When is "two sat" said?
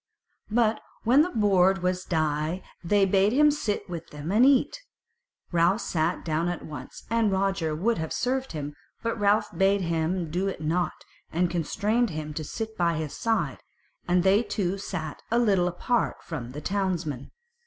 14.41-15.21